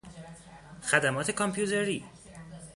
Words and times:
خدمات 0.81 1.31
کامپیوتری 1.31 2.03